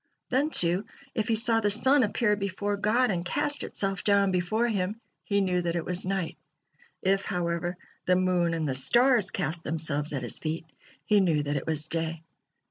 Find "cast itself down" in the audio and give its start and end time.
3.23-4.31